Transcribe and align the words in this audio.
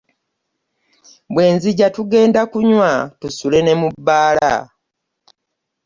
Bwe 1.33 1.45
nzija 1.55 1.87
tugenda 1.95 2.41
kunywa 2.51 2.91
tusule 3.19 3.59
ne 3.63 3.73
mu 3.81 3.87
bbaala. 3.95 4.53